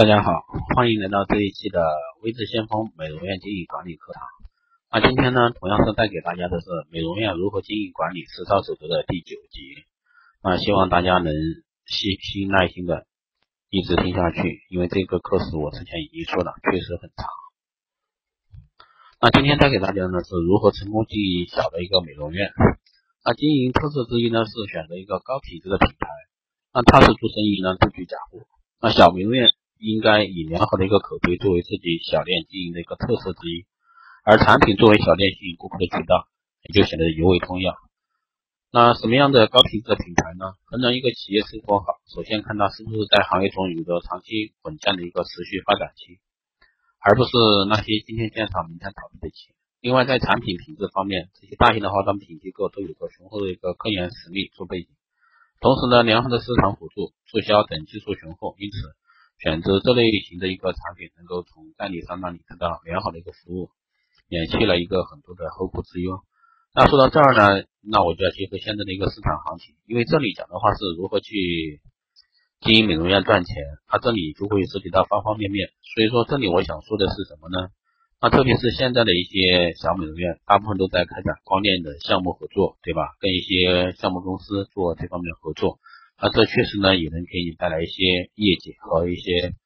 [0.00, 0.32] 大家好，
[0.74, 1.84] 欢迎来到这一期的
[2.22, 4.22] 微智先锋美容院经营管理课堂。
[4.88, 9.60] 那今天呢，同样是带给大家的是美容院如何经营管理实操守则的第九集。
[10.42, 11.28] 那希望大家能
[11.84, 13.04] 细心耐心的
[13.68, 17.28] 一直听下去，因为这个课时我之前已经说了，确实很长。
[19.20, 22.48] 那今天带给大家呢是如何成功经营小的一个美容院。
[23.22, 26.08] 那经营特色之一呢是选择一个高品质的品牌，
[26.72, 28.48] 那踏实做生意呢不拘假货。
[28.80, 29.52] 那小美容院。
[29.80, 33.64] 应该以良好的一个口碑作为自己小店经营的一个特色之一，
[34.22, 36.28] 而产品作为小店吸引顾客的渠道，
[36.68, 37.72] 也就显得尤为重要。
[38.70, 40.52] 那什么样的高品质的品牌呢？
[40.68, 46.20] 衡量一个企业是否好，首先看它是不是在行业中有着长期稳健的一个持续发展期，
[47.00, 47.32] 而不是
[47.66, 49.56] 那些今天建厂明天倒闭的企业。
[49.80, 54.92] 另外，在产品品质方面，这些大型的化妆品机构都有着雄厚的一个科研实力做背景，
[55.58, 58.76] 同时呢，良好的市场辅助、促销等技术雄厚，因此。
[59.42, 63.70] 选择这类型的一个产品，能够从代理商那里得到良好的一个服务，
[64.28, 66.20] 免去了一个很多的后顾之忧。
[66.74, 71.80] 那说到这儿呢，那我就要结合现在的一个市场行情，因为这里讲的话是如何去
[72.60, 73.56] 经营美容院赚钱，
[73.88, 75.70] 它这里就会涉及到方方面面。
[75.94, 77.72] 所以说这里我想说的是什么呢？
[78.20, 83.16] 那特别是现在的一些小美容院，大部分都在开展光电的项目合作，对吧？
[83.18, 85.80] 跟一些项目公司做这方面合作。
[86.20, 89.56] 啊，这确实呢也能给你带来一些业绩和一些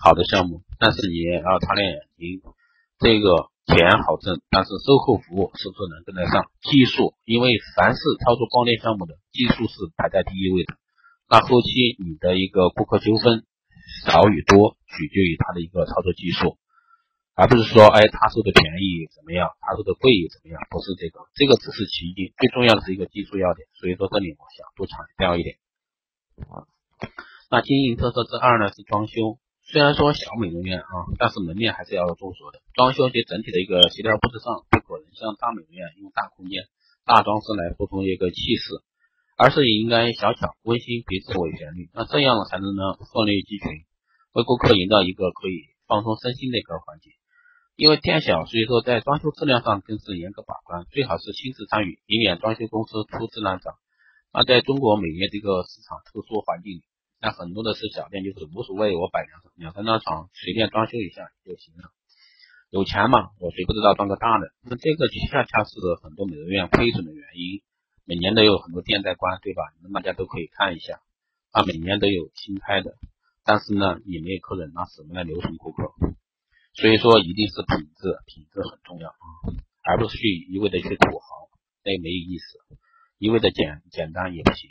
[0.00, 2.40] 好的项目，但是你也要擦亮眼睛，
[2.96, 6.48] 这个钱好挣，但是售后服务是不是能跟得上？
[6.64, 10.72] 技术，因为凡是操作光电项目的技术是排在第一位的，
[11.28, 11.68] 那后期
[12.00, 13.44] 你的一个顾客纠纷
[14.08, 16.56] 少与多取决于他的一个操作技术，
[17.36, 20.64] 而不是说哎他说的便宜怎么样，他说的贵怎么样？
[20.72, 25.60] 不是这个，这个只是其一，最重要的是一个技术要点，所以说这里我想多强调一点。
[26.48, 26.64] 啊
[27.50, 32.62] 那经营特色之二呢是装修，虽然说小美容院啊，但是门面还是要做足的。
[32.74, 36.70] 装修及整体的一个协调布置上，不可能像大美容院用大空间、
[37.04, 38.78] 大装饰来补充一个气势，
[39.36, 41.90] 而是应该小巧温馨，别致为旋律。
[41.92, 43.82] 那这样呢才能呢鹤立鸡群，
[44.32, 47.10] 为顾客营造一个可以放松身心的一个环境。
[47.74, 53.74] 因为店小，所以说在装修质量上更是严格把关，最好是亲自参与，以免装修公司粗制滥造。
[54.32, 56.82] 那在中国美业这个市场特殊环境，
[57.20, 61.90] 那很多的是小店，就是无所谓，我摆两两三张床，随便装修一下就行了。
[62.70, 64.52] 有钱嘛，我谁不知道装个大的？
[64.62, 67.62] 那这个恰恰是很多美容院亏损的原因。
[68.06, 69.62] 每年都有很多店在关，对吧？
[69.82, 71.00] 那大家都可以看一下，
[71.52, 72.94] 啊，每年都有新开的，
[73.44, 75.92] 但是呢，也没有客人，那什么来留存顾客？
[76.74, 79.24] 所以说，一定是品质，品质很重要啊，
[79.82, 81.50] 而不是去一味的去土豪，
[81.84, 82.58] 那也没有意思。
[83.20, 84.70] 一味的简简单也不行。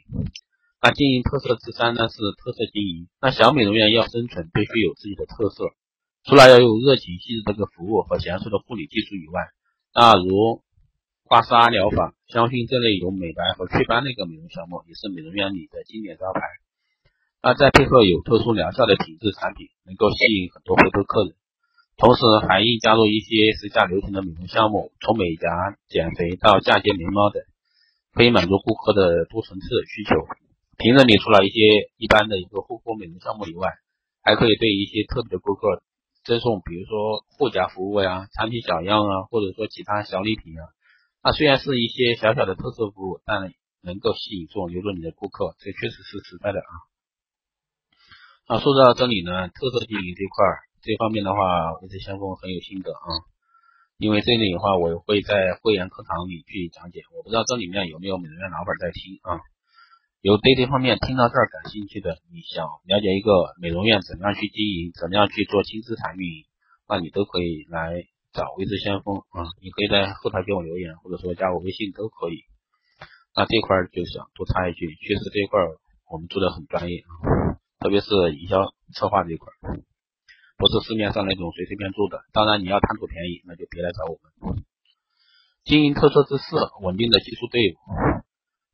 [0.81, 3.07] 那经营特色之三呢是特色经营。
[3.21, 5.69] 那小美容院要生存，必须有自己的特色。
[6.25, 9.39] 除了要有热情细致这个服务和娴熟的护理技术以外，
[9.93, 10.63] 那如
[11.29, 16.41] 刮痧疗法、香薰这类有美白和祛斑的一个美容项目，也是美容院里的经典招牌。
[17.43, 21.37] 那再配合有特殊疗效的品质产品，能够吸引很多回头客人。
[22.01, 27.43] 同时还应加入一些时下流行的美容项目，从美甲、减肥到嫁接眉毛等。
[28.13, 30.15] 可以满足顾客的多层次需求。
[30.77, 31.59] 平日里除了一些
[31.97, 33.69] 一般的一个护肤美容项目以外，
[34.21, 35.83] 还可以对一些特别的顾客
[36.23, 40.63] 赠送，比如说护甲服务呀、产品小样啊，或者说其他小礼品啊。
[41.21, 46.71] 那虽然是一些小小的特色服务，但能够吸引住、留住你的顾客，这确实是实在的啊。
[48.47, 50.45] 那说到这里呢，特色经营这块
[50.81, 51.39] 这方面的话，
[51.81, 53.07] 我这先锋很有心得啊。
[53.99, 57.03] 因为这里的话，我会在会员课堂里去讲解。
[57.11, 59.43] 我不知道这里面有没有美容院老板在听啊？
[60.21, 63.27] 有对这方面听到这儿感兴趣的，你想了解一个
[63.59, 66.47] 美容院怎么样去经营，怎么样去做轻资产运营，
[66.87, 69.43] 那你都可以来找未知先锋啊。
[69.59, 72.47] 你可以在后台给我留言，或者说加我微信都可以。
[73.35, 75.59] 那这块就想多插一句，确实这块
[76.07, 78.07] 我们做的很专业啊，特别是
[78.39, 78.63] 营销
[78.95, 79.51] 策划这一块。
[80.59, 84.59] 不是市面上那种随随便做的，当然你要贪图便宜，那就别来找我们。
[85.63, 87.75] 经营特色之四，稳定的技术队伍。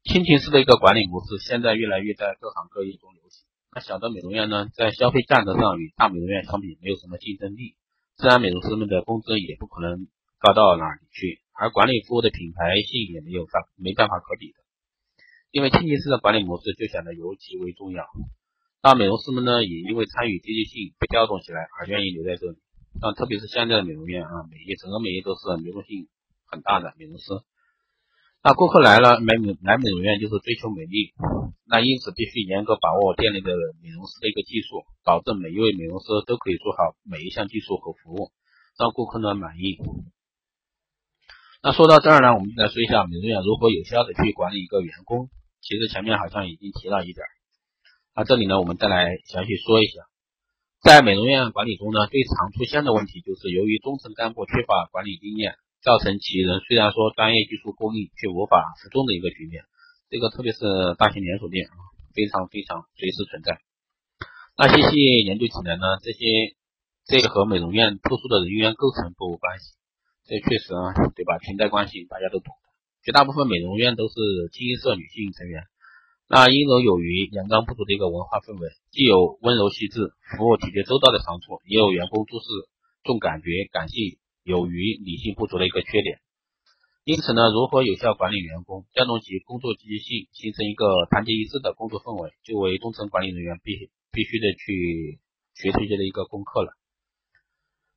[0.02, 3.46] 亲情式的一个管理模式，现在越来越在各行各业中流行。
[3.70, 7.78] 那小的美容院呢，在消费价格上与大美容院相比，没有什么竞争力，
[8.18, 10.08] 自然美容师们的工资也不可能
[10.40, 14.58] 高到哪里去，而管理服务的品牌性也没有办没办法可比的。
[15.52, 18.06] 因为亲情式的管理模式就显得尤其为重要。
[18.86, 22.62] 那美容师们呢，也因为参与积极性被调动起来而愿意留在这里。
[23.02, 26.06] 那，特别是现在的美容院啊，美业整个美业都是流动性
[26.46, 27.34] 很大的美容师。
[28.44, 31.18] 那顾客来了，美美来美容院就是追求美丽，
[31.66, 33.50] 那因此必须严格把握店内的
[33.82, 38.30] 美容师的一个技术，保证每一位美容师都可以做好每一项技术和服务，
[38.78, 39.82] 让顾客呢满意。
[41.64, 45.34] 那说到这儿呢，我们就来说一下美容院如何有效的去管理一个员工。
[45.66, 47.26] 其实前面好像已经提了一点，
[48.16, 50.08] 那这里呢，我们再来详细说一下，
[50.82, 55.56] 在美容院管理中呢，最常出现的问题就是由于中层干部缺乏管理经验。
[55.84, 59.66] 造成其人虽然说专业技术过硬，却无法服众的一个局面。
[60.10, 60.66] 这个特别是
[60.98, 61.78] 大型连锁店啊，
[62.16, 63.62] 非常非常随时存在。
[64.58, 64.98] 那细细
[65.28, 66.58] 研究起来呢，这些
[67.06, 69.78] 这和美容院特殊的人员构成不无关系。
[70.26, 71.38] 这确实啊，对吧？
[71.38, 72.56] 裙带关系大家都懂。
[73.04, 74.16] 绝大部分美容院都是
[74.54, 75.62] 清一色女性成员，
[76.28, 82.48] 那阴柔有余、阳刚不足的一个文化氛围，既有温柔细致、服务体贴周到的长处，也有员工做事
[83.04, 84.18] 重感觉、感性。
[84.46, 86.20] 有余理性不足的一个缺点，
[87.04, 95.18] 因此呢，如何有效管理员工，调动其工作积极性，形成一个团结一致的工作氛围，就为中层管理人员必必须的去
[95.56, 96.74] 学习的一个功课了。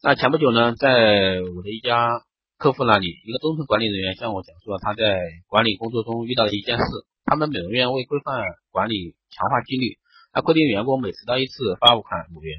[0.02, 2.24] 那前不久呢，在我的一家
[2.58, 5.04] 客户那里，一个中层管理人员向我讲述了他在
[5.46, 6.82] 管理工作中遇到的一件事。
[7.24, 9.96] 他们美容院为规范管理、强化纪律，
[10.32, 12.58] 他规定员工每迟到一次罚五款五元。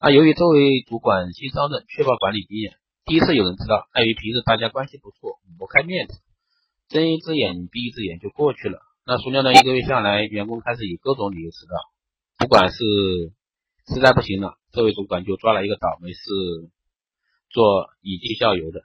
[0.00, 2.74] 那由于这位主管新招的，缺乏管理经验。
[3.04, 6.14] 第一次有人知道，碍于平时大家关系不错，不开面子，
[6.88, 8.80] 睁一只眼闭一只眼就过去了。
[9.06, 9.52] 那孰料呢？
[9.52, 11.76] 一个月下来，员工开始以各种理由迟到，
[12.36, 12.82] 不管是
[13.94, 16.20] 实在不行了，这位主管就抓了一个倒霉事
[17.48, 18.82] 做以儆效尤的。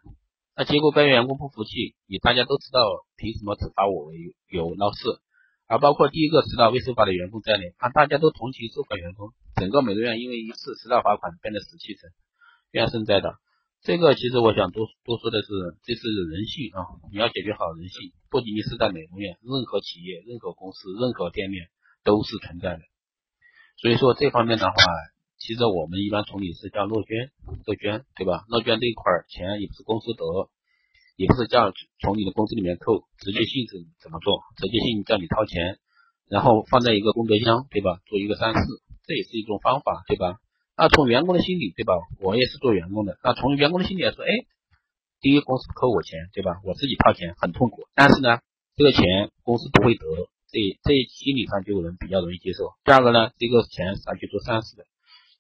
[0.58, 2.80] 那结果该员工不服气，以大家都知道
[3.18, 4.16] 凭什么只罚我为
[4.48, 5.20] 由闹事，
[5.68, 9.34] 而包括第一个迟到未受罚的员工在内，让大家都同情受罚员工。
[9.56, 12.10] 整个美容院因为一次迟到罚款变得死气沉，
[12.72, 13.36] 怨声载道。
[13.84, 15.48] 这个其实我想多多说的是，
[15.84, 16.88] 这是人性啊！
[17.12, 21.68] 你要解决好人性，不仅仅是在美容院，任何企业、任何公司、任何店面
[22.04, 22.82] 都是存在的。
[23.78, 24.74] 所以说这方面的话，
[25.38, 27.32] 其实我们一般处理是叫落捐，
[27.66, 28.46] 落捐对吧？
[28.48, 30.24] 落捐这一块钱也不是公司得，
[31.18, 34.42] 也不是叫从你的工资里面扣，直接性质怎么做？
[34.58, 35.78] 直接性叫你掏钱，
[36.30, 38.00] 然后放在一个功德箱，对吧？
[38.06, 38.60] 做一个善事，
[39.06, 40.40] 这也是一种方法，对吧？
[40.78, 41.94] 那从员工的心理，对吧？
[42.20, 43.18] 我也是做员工的。
[43.24, 44.32] 那从员工的心理来说，哎，
[45.22, 46.60] 第一，公司扣我钱，对吧？
[46.64, 48.40] 我自己掏钱很痛苦，但是呢，
[48.76, 50.06] 这个钱公司不会得，
[50.52, 52.72] 这这心理上就能比较容易接受。
[52.84, 54.84] 第二个呢，这个钱是拿去做善事的，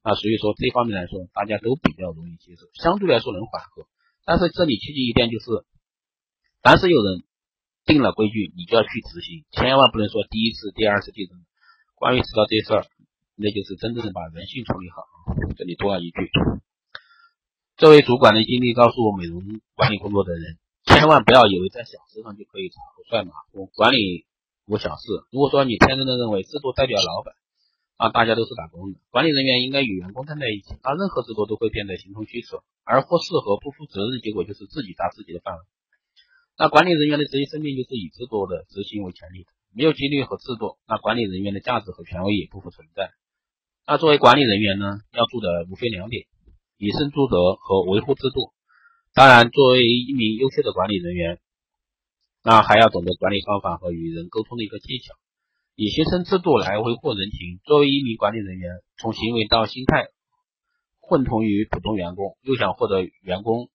[0.06, 3.90] 啊，所以说这方面来说，大家都比较容易接受，相对来说能缓和。
[4.24, 5.66] 但是这里切记一点就是，
[6.62, 7.26] 凡是有人
[7.86, 11.26] 定了规矩，你就要去执行，千万不能说第一次、第二次就
[11.96, 12.86] 关于迟到这事儿。
[13.34, 15.04] 那就是真正的把人性处理好。
[15.58, 16.30] 这里多了一句：
[17.76, 19.42] 作为主管的经历告诉我，美容
[19.74, 22.78] 管理工作的人千万不要以为在小事上就可以草
[23.10, 24.28] 率马虎，管理
[24.68, 25.02] 无小事。
[25.32, 27.34] 如果说你天真的认为制度代表老板，
[27.98, 35.64] 啊，大家都是打工的，管理人员应该与员工站在一起，那任何制度都会变得形同虚设，而或适合不负责任的，结果就是自己砸自己的饭碗。
[36.58, 43.12] 那管理人员的职业生命就是以制度的执行为前提的，没有纪律和制度，那管理人员的价值和权威也不复存在。
[43.88, 46.28] 那作为管理人员呢，要做的无非两点：
[46.78, 48.52] 以身作则和维护制度。
[49.14, 51.40] 当然，作为一名优秀的管理人员，
[52.44, 55.16] 那还要懂得管理方法和与人沟通的一个技巧，
[55.76, 57.60] 以形成制度来维护人情。
[57.64, 60.08] 作为一名管理人员，从行为到心态
[61.00, 63.70] 混同于普通员工，又想获得员工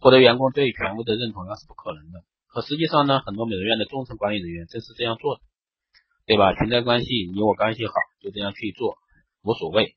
[0.00, 2.22] 获得员工对权威的认同，那是不可能的。
[2.46, 5.40] 可实际上呢，很多美容院的中层管理人员正是这样做的，
[6.26, 6.54] 对吧？
[6.54, 8.96] 裙带关系，你我关系好，就这样去做。
[9.42, 9.94] 无所谓，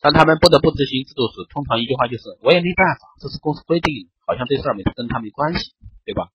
[0.00, 5.72] 当他们不得不执行制度时，通常一句话就是“我也没办法，这是公司规定”，好像这事儿没跟他没关系，
[6.04, 6.30] 对吧？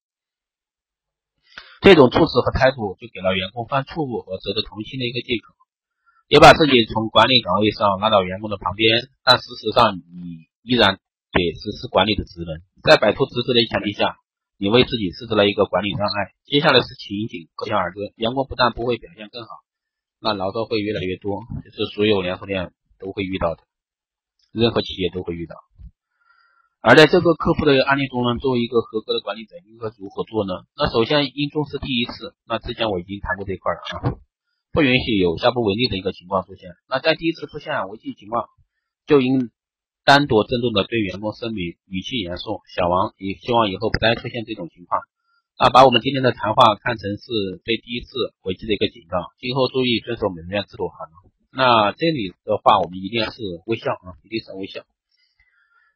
[1.84, 5.52] 这种措辞和态度就给了员工犯错误和值得同情的一个借口，
[6.32, 8.88] 也把自己从管理岗位上拉到员工的旁边。
[9.22, 14.16] 但事实上，你依然得实施管理的职能，在摆脱职责的前提下，
[14.56, 16.32] 你为自己设置了一个管理障碍。
[16.48, 19.50] 接下来是情景，可想而知，员工不但不会表现更好。
[20.24, 23.64] 那牢骚会越来越多，这是所有连锁店都会遇到的，
[24.54, 25.58] 任何企业都会遇到。
[26.84, 30.68] 而在这个客户的案例中呢，作为一个合格的管理者，应该如何做呢？
[30.76, 32.36] 那首先应重视第一次。
[32.44, 34.20] 那之前我已经谈过这一块了啊，
[34.76, 36.76] 不允许有下不为例的一个情况出现。
[36.92, 38.52] 那在第一次出现违纪情况，
[39.08, 39.48] 就应
[40.04, 45.00] 单独郑重的对员工声明，语气严肃，小王也希望以后不再出现这种情况。
[45.56, 48.12] 啊，把我们今天的谈话看成是对第一次
[48.44, 50.90] 违纪的一个警告，今后注意遵守美容院制度。
[50.90, 51.00] 好，
[51.56, 53.40] 那这里的话，我们一定是
[53.72, 54.84] 微笑啊，一定是微笑。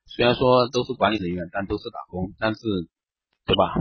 [0.07, 2.59] 虽然说都是管理人员，但都是打工，但是，
[3.45, 3.75] 对吧？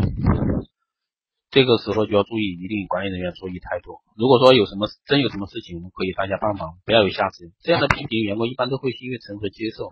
[1.50, 4.02] 这个时候就要注意，一定管理人员注意态度。
[4.16, 7.52] 如果说有什么真有什么事情，我们可以大家帮忙，不要有下次。
[7.62, 9.88] 这样的批评，员工一般都会心悦诚服接受。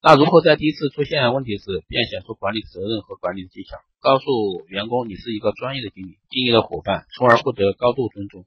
[0.00, 3.78] 那如何在第一次出现问题时便显出管理责任和管理的技巧？
[4.00, 4.28] 告诉
[4.68, 8.44] 员工你是一个专业的经理、敬业的伙伴，从而获得高度尊重，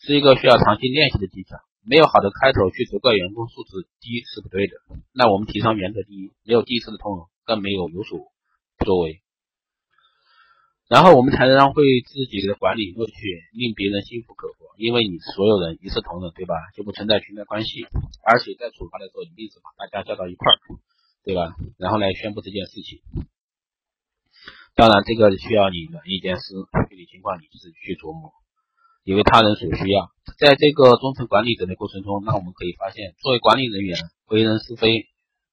[0.00, 1.58] 是一个需要长期练习的技巧。
[1.88, 4.74] 没有好的开头去责怪员工素质低是不对的。
[5.14, 8.32] 那我们提倡原则第一，没有第一次的通融，更没有有所
[8.84, 9.22] 作为。
[10.88, 13.14] 然后我们才能让会自己的管理乐趣，
[13.52, 14.66] 令别人心服口服。
[14.76, 16.54] 因为你所有人一视同仁，对吧？
[16.74, 17.86] 就不存在裙带关系，
[18.22, 20.58] 而且在处罚的时候一定是把大家叫到一块儿。
[21.24, 21.56] 对吧？
[21.76, 23.00] 然后来宣布这件事情。
[24.76, 26.54] 当然，这个需要你的意见师，
[26.88, 28.30] 具体情况你自己去琢磨，
[29.02, 30.12] 因为他人所需要。
[30.36, 33.96] 在这个忠诚管理者的过程中，那我们可以发现，作为管理人员，
[34.28, 35.08] 为人是非，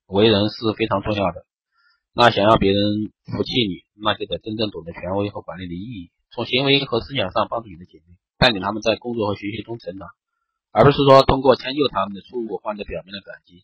[0.08, 1.46] 为人是非常重要的。
[2.14, 10.10] 那想要别人服气你，那就得真正懂得权威和管理的意义，从行为和思想上帮助你的姐妹，带领他们在工作和学习中成长，
[10.72, 13.64] 而不是说通过迁就他们的错误换得表面的感激。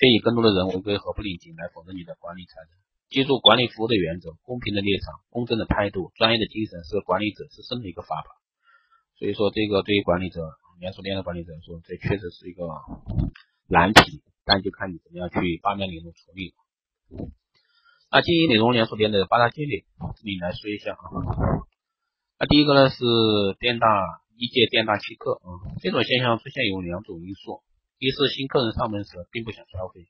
[0.00, 2.72] 却以更多的人为贵和不领情来否认你的管理才能。
[3.10, 8.39] 记住管理服务的原则：公平的立场、公正的态度、专业的精神是管理者自身的一个法宝。
[9.20, 10.40] 所以说，这个对于管理者、
[10.80, 12.64] 连锁店的管理者来说，这确实是一个
[13.68, 14.22] 难题。
[14.46, 16.54] 但就看你怎么样去八面玲珑处理。
[18.10, 19.84] 那经营美容连锁店的八大戒律，
[20.16, 21.68] 这里来说一下啊。
[22.40, 23.04] 那第一个呢是
[23.60, 23.86] 店大
[24.34, 27.62] 一届店大欺客啊，这种现象出现有两种因素。
[27.98, 30.08] 一是新客人上门时并不想消费，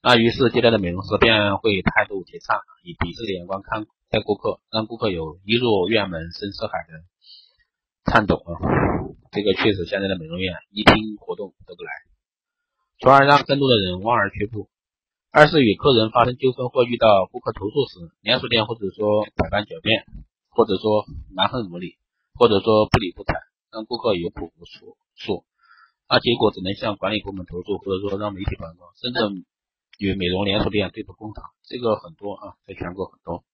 [0.00, 7.02] 那于是接待的美容师便会态度铁差，以鄙视的眼光看待顾客，让顾客有一入院门深似海的
[8.10, 8.58] 颤抖啊！
[9.30, 11.90] 这个确实现在的美容院一听活动都不来，
[12.98, 14.68] 从而让更多的人望而却步。
[15.30, 20.02] 二是与客人发生纠纷或遇到顾客投诉时，连锁店或者说百般狡辩，
[20.50, 21.94] 或者说蛮横无理，
[22.34, 23.38] 或者说不理不睬，
[23.70, 25.44] 让顾客有苦无处诉。
[26.08, 29.22] 那结果只能向管理部门投诉，或者说让媒体曝光，甚至
[30.02, 33.44] 与美容连锁店对簿公堂，这个很多啊，在全国很多。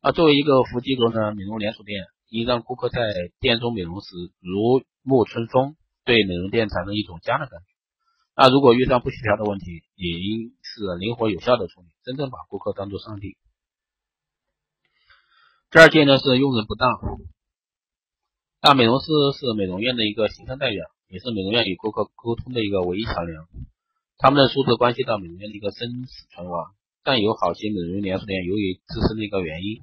[0.00, 2.98] 啊作为一个服务机构呢，美容连锁店应让顾客在
[3.40, 4.08] 店中美容时
[4.40, 7.66] 如沐春风，对美容店产生一种家的感觉。
[8.34, 13.36] 那如果遇上不协调的问题，也应是灵活有效的处理，真正把顾客当做上帝。
[15.70, 16.88] 第二件呢是用人不当。
[18.62, 19.06] 那美容师
[19.38, 20.86] 是美容院的一个形象代表。
[21.10, 23.48] 也是美容院与顾客沟通的一个唯一桥梁，
[24.16, 26.70] 他们的素质关系到美容院的一个生死存亡。
[27.02, 29.82] 但有好些美容院连锁店由于自身的一个原因，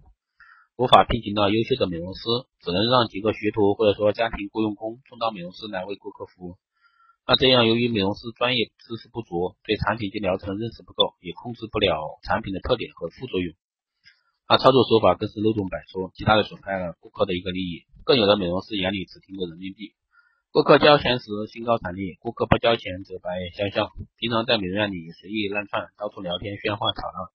[0.78, 2.22] 无法聘请到优秀的美容师，
[2.62, 6.58] 只能让几个学徒或者说家庭雇佣工充当美容师来为顾客服务。
[7.26, 13.56] 那这样，由于美容师专业知识不足，对产品及疗程认识不够，也控制不了产品的特点和副作用，
[14.48, 17.82] 那操作手法更是漏洞百出，极大的损害了顾客的一个利益。
[18.06, 19.98] 更有的美容师眼里只听着人民币。
[20.52, 23.90] 顾客交钱时兴高采烈，顾客不交钱则白眼相向。
[24.18, 27.34] 平常在美容院里随意乱窜，到处聊天喧哗吵闹，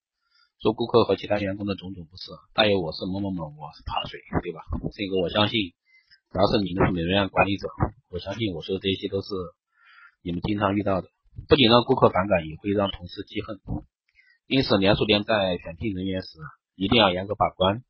[0.63, 4.63] 做顾客和其他员工的种种不是，大有我是某某某，我是怕水，对吧？
[4.95, 5.75] 这个我相信，
[6.31, 7.67] 只要是你们是美容院管理者，
[8.15, 9.35] 我相信我说的这些都是
[10.23, 11.11] 你们经常遇到的，
[11.49, 13.59] 不仅让顾客反感，也会让同事记恨。
[14.47, 16.39] 因此，连锁店在选聘人员时
[16.77, 17.83] 一定要严格把关。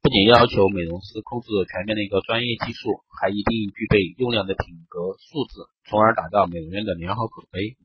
[0.00, 7.76] 不仅要求美容师控制全面的一个专业技术，还一定具备优良的品格素质，从而打造美容院的良好口碑。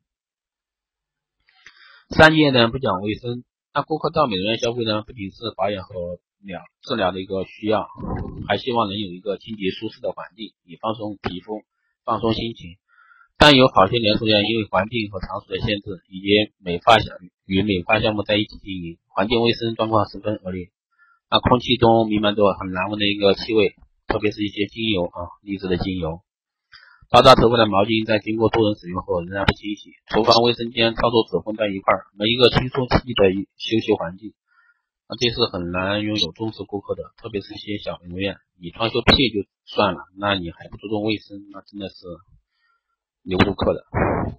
[2.08, 3.44] 三件呢不讲卫生，
[3.76, 7.88] 那顾客到美容院消费呢，不仅是保养和疗治疗的一个需要，
[8.48, 11.64] 还希望能有一个清洁舒适的环境，以放松皮肤、
[12.06, 12.78] 放松心情。
[13.36, 20.70] 但有好些连锁店因为环境和场所的限制，以及美发项与美发项目在一起经营，环境卫生状况十分恶劣。
[21.32, 23.74] 那空气中弥漫着很难闻的一个气味，
[24.06, 26.22] 特别是一些精油啊，劣质的精油。
[27.14, 29.94] 包扎头发的毛巾在经过多人使用后仍然不清洗。
[30.10, 34.34] 厨房、卫生间、操作纸混在一块儿，没一个清新气的休息环境。
[35.06, 42.02] 那这是很难拥有重视顾客的，特别是一些小美容院，你装修屁就算了，那你还不注重卫生，那真的是。
[43.22, 43.86] 留顾客的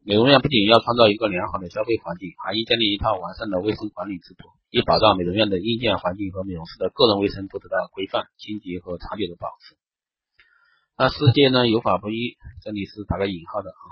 [0.05, 9.79] 美容院不仅要创造一个良好的消费环境，还应建立一套完善的卫生管理制度，以保障美容院的硬件环境和美容师的个人卫生都得到规范、清洁和长久的保持。
[10.97, 13.83] 那世界呢有法不依，这里是打个引号的啊。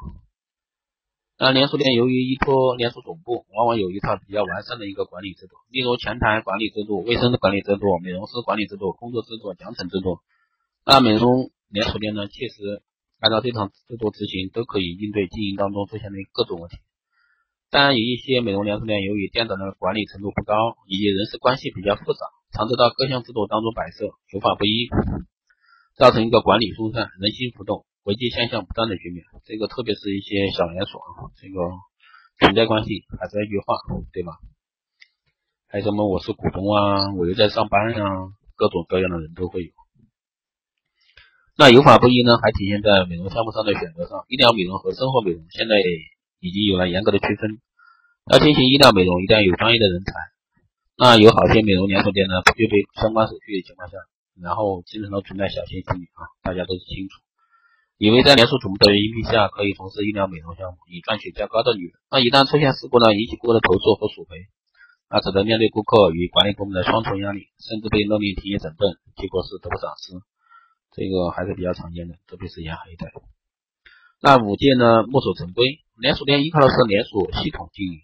[1.39, 10.21] 那连锁店由于依托连锁总部，往往有一套比较完善的一个管理制度，例如前台管理制度、卫生的管理制度、美容师管理制度、工作制度、奖惩制度。
[10.85, 12.83] 那美容连锁店呢，确实。
[13.23, 16.75] 按照这场制度执行，都可以应对经营当中出现的各种问题。
[17.71, 24.91] 当然，有一些美容连锁店由于店长的管理程度不高，以及人事关系比较复杂，常知道各项制度当中摆设，有法不依，
[25.97, 29.25] 造成一个管理松散、人心浮动、违纪现象不断的局面。
[29.45, 31.59] 这个特别是一些小连锁啊，这个
[32.41, 33.75] 存在关系还是那句话，
[34.13, 34.33] 对吧？
[35.69, 39.71] 还有什么我是股东啊，我又在上班啊，各种各样的人都会有。
[41.57, 44.25] 那有法不依呢，还体现在美容项目上的选择上。
[44.29, 45.77] 医疗美容和生活美容现在
[46.41, 47.61] 已经有了严格的区分。
[48.31, 50.13] 要进行医疗美容，一定要有专业的人才。
[50.97, 53.97] 那有好些美容连锁店呢，不具备相关手续的情况下，
[54.41, 57.21] 然后基本上都存在小心心理啊，大家都是清楚，
[57.99, 61.93] 以为在连锁总部的荫庇下可以从事医疗美容项目，以赚取较高的利润。
[62.11, 64.49] 那一旦出现事故呢，引起顾客的投诉和索赔，
[65.11, 70.17] 那只能面对顾客与管理部门的双重压力，甚至被勒令停业整顿，结果是得不偿失。
[70.93, 73.13] 这个还是比较常见的，特别是沿海一带。
[74.21, 78.01] 那五戒呢，墨守成规，连锁店依靠的是连锁系统经营。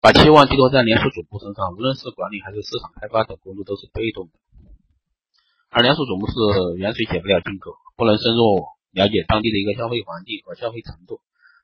[0.00, 4.32] 把期望寄托在连锁总部身上，无论是管理还是市场开发等工作都是被动的。
[5.70, 6.34] 而连锁总部是
[6.78, 11.20] 远水解不了近渴，不能深入了解当地的一个消费环境和消费程度。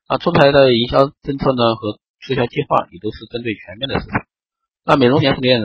[0.08, 4.24] 那出台的营销政策呢和促销计划也都是针对全面的市场。
[4.84, 5.60] 那美容连锁店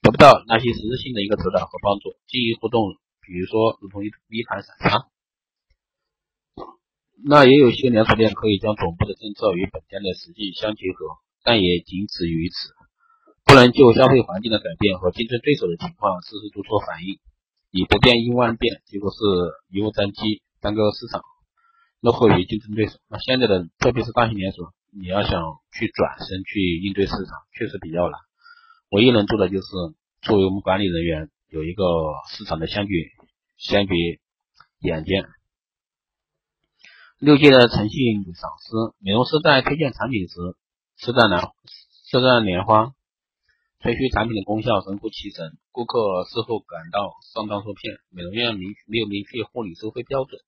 [0.00, 2.94] 得不到那些实质性的一个指导和帮助，经营活动，
[3.26, 5.08] 比如说如同一一盘散沙。
[7.26, 11.18] 那也有些连锁店可以将总部的政策与本店的实际相结合。
[11.44, 12.74] 但也仅止于此，
[13.46, 17.16] 不能就消费环境的改变和竞争对手的情况实时做出反应，
[17.70, 19.16] 以不变应万变，结果是
[19.70, 21.22] 一物战机，单个市场
[22.00, 22.98] 落后于竞争对手。
[23.08, 28.20] 那现在的特别是大型连锁，你要想去转身去应对市场，确实比较难。
[28.90, 29.66] 唯一能做的就是
[30.22, 31.84] 作为我们管理人员有一个
[32.28, 33.12] 市场的相距
[33.56, 34.20] 相距
[34.80, 35.28] 眼见。
[37.18, 40.34] 六界的诚信赏识，美容师在推荐产品时。
[41.00, 41.52] 色赞兰
[42.10, 42.92] 色赞莲花，
[43.80, 47.98] 吹嘘产品的功效神乎其神，顾客事后感到上当受骗。
[48.10, 50.40] 美容院明没有明确护理收费标准，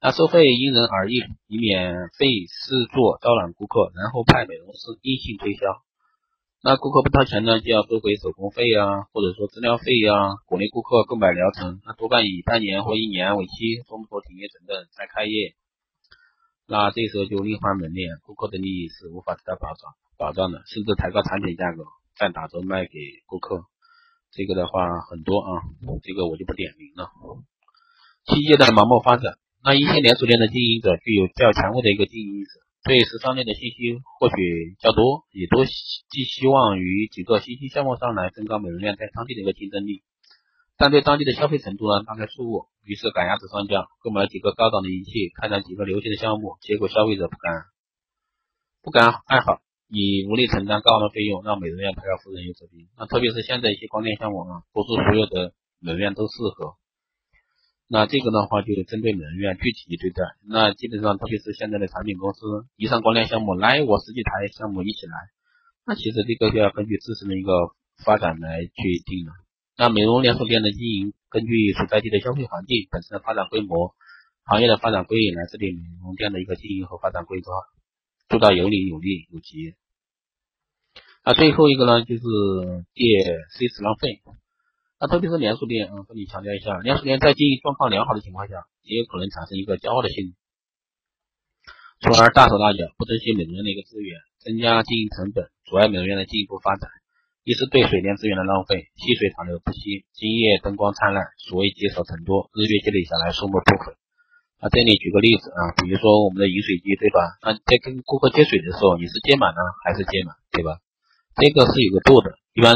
[0.00, 5.60] 那收费因人而异，以免费试做招揽顾客，然后派美容师硬性推销。
[6.64, 10.40] 那顾客不掏钱呢，就要收回手工费啊，或者说资料费呀。
[10.46, 15.56] 鼓励顾客购买疗程，那多半以半年或一年为期，中途停业整顿再开业。
[16.66, 21.84] 那这时候就另换门面，顾客的利益是无法得到保障保障的，甚至抬高产品价格
[22.20, 22.92] 再打折卖给
[23.24, 23.64] 顾客，
[24.30, 25.64] 这个的话很多啊，
[26.04, 27.08] 这个我就不点名了。
[28.28, 34.36] 企业的盲目发展，那一些连锁店的经营者具有较强烈的一个经营意识，对时尚类的信息获取
[34.80, 40.02] 较多，也多寄希望于几个新兴项目上来增高美容院在当地的一个竞争力。
[40.76, 47.64] 但对当地的消费程度呢，大概错误，于是赶鸭子上架，购买了几个高档的仪器，开展几个流行的项目，结果消费者不敢
[48.82, 52.86] 不敢爱好，以无力承担高昂的费用，让美容院赔了夫人又折兵。
[52.96, 56.78] 那特别是现在一些光电项目啊，不是所有的美容院都适合。
[57.90, 60.22] 那这个的话，就针对美容院具体对待。
[60.46, 65.16] 那基本上，特别是现在的产品公司，一上光电项目来，我十几台项目一起来，
[65.84, 67.50] 那其实这个就要根据自身的一个
[68.04, 69.32] 发展来去定了。
[69.76, 73.96] 那美容连锁店的经营，根据所在地的消费环境、本身的发展规模、
[74.44, 77.50] 行业的发展规律来制定美容店的一个经营和发展规则，
[78.28, 79.74] 做到有理有利有节。
[81.24, 82.22] 那最后一个呢，就是
[82.94, 83.04] 借
[83.52, 84.22] C 次浪费。
[85.00, 90.34] 那特别是连锁店，嗯，跟你强调一下，连锁店在经营状况良好的情况下，也有可能产生一个骄傲的心理，
[92.00, 96.88] 从而大手大脚，不珍惜美容院的一个资源，增加经营成本，阻碍美容院的进一步发展。
[97.44, 103.96] 一是对水电资源的浪费，细水长流不息，今夜灯光灿烂，所谓积少成多，日月积累下来，数目不菲。
[104.60, 107.24] 啊，这里举个例子啊，比如说我们的饮水机，对吧？
[107.40, 110.76] 那在跟顾客接水的时候，你是接满呢，还是接满，对吧？
[111.36, 112.74] 这个是有个度的，一般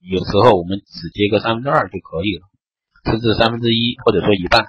[0.00, 2.44] 有时候我们只接个三分之二就可以了，
[3.06, 4.66] 甚至三分之一或者说一半。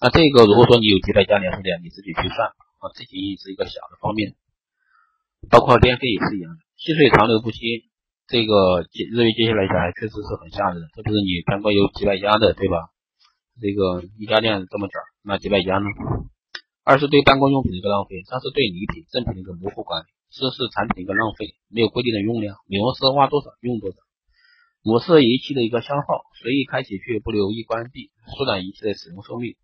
[0.00, 2.48] 那这个如果说你有几百家连锁店，你自己去算
[2.80, 4.34] 啊，这仅仅是一个小的方面，
[5.50, 7.90] 包括电费也是一样的，细水长流不息。
[8.28, 12.88] 这个接日月接下来小孩确实是很吓人的，特别是你全国有几百家的，对吧？
[13.60, 15.84] 这个一家店这么点，那几百家呢？
[16.82, 23.98] 二是对办公用品的一个浪费，三是对礼品赠品的一个模糊管理，四是产品的一个浪费，没有规定的用量，美容师挖多少用多少。
[24.82, 29.54] 五是仪器的一个消耗，随意开启却不留意关闭，缩短仪器的使用寿命。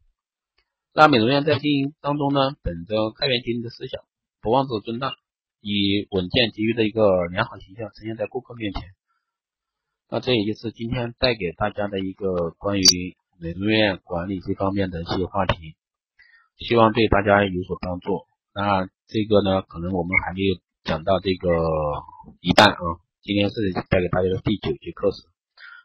[0.92, 4.00] 那美容院在经营当中呢，本着开源节流的思想，
[4.40, 5.16] 不妄自尊大。
[5.60, 8.80] 以稳健集约的一个良好形象呈现在顾客面前，
[10.08, 15.74] 那这也就是今天带给大家的一个关于美容院管理这方面的一些话题，
[16.58, 18.20] 希望对大家有所帮助。
[18.54, 21.48] 那这个呢，可能我们还没有讲到这个
[22.44, 23.56] 一半啊，今天是
[23.88, 25.24] 带给大家的第九节课时。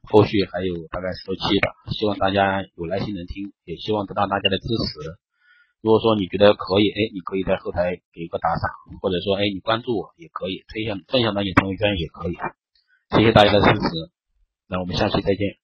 [0.03, 5.15] 后续还有大概十多期吧，希望大家有耐心能听，也希望得到大家的支持。
[5.79, 8.67] 如果说你觉得可以，哎，你可以在后台给一个打赏，
[8.99, 12.35] 或者说，哎，你关注我也可以，推向分享到你朋友圈也可以。
[13.15, 13.87] 谢谢大家的支持，
[14.67, 15.62] 那我们下期再见。